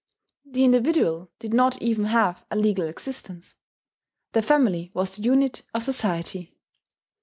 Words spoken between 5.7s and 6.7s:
of society.